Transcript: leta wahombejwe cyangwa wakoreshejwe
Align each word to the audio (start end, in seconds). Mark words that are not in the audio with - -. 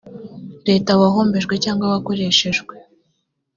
leta 0.67 0.91
wahombejwe 1.01 1.53
cyangwa 1.63 1.85
wakoreshejwe 1.93 2.73